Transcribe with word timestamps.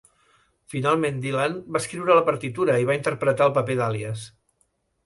Finalment 0.73 1.19
Dylan 1.25 1.59
va 1.75 1.83
escriure 1.83 2.17
la 2.21 2.25
partitura 2.31 2.81
i 2.85 2.89
va 2.93 2.97
interpretar 3.03 3.49
el 3.51 3.57
paper 3.61 3.79
d'"Alias". 3.83 4.27